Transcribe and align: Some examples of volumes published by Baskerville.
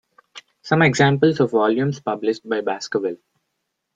Some 0.63 0.81
examples 0.81 1.39
of 1.39 1.51
volumes 1.51 1.99
published 1.99 2.49
by 2.49 2.61
Baskerville. 2.61 3.17